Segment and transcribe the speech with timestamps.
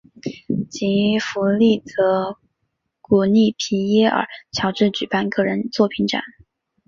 [0.71, 2.39] 吉福利则
[3.01, 6.23] 鼓励皮耶尔乔治举办个人作品展。